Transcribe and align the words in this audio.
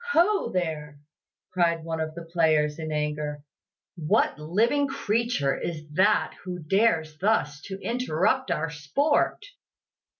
"Ho, 0.13 0.49
there!" 0.51 0.97
cried 1.53 1.85
out 1.87 2.15
the 2.15 2.27
players 2.33 2.79
in 2.79 2.91
anger, 2.91 3.43
"what 3.95 4.39
living 4.39 4.87
creature 4.87 5.55
is 5.55 5.83
that 5.91 6.33
who 6.43 6.57
dares 6.57 7.19
thus 7.19 7.61
to 7.67 7.79
interrupt 7.83 8.49
our 8.49 8.71
sport?" 8.71 9.45